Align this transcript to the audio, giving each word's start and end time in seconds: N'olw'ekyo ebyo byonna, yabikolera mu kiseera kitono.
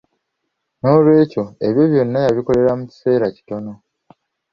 N'olw'ekyo 0.79 1.43
ebyo 1.67 1.83
byonna, 1.91 2.19
yabikolera 2.25 2.71
mu 2.79 2.83
kiseera 2.91 3.25
kitono. 3.35 3.73